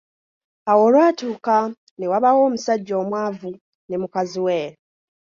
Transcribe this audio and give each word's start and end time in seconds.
Awo 0.69 0.81
olwatuuka, 0.87 1.55
ne 1.97 2.05
wabaawo 2.11 2.41
omusajja 2.49 2.93
omwavu 3.01 3.51
ne 3.87 3.95
mukazi 4.01 4.39
we. 4.47 4.57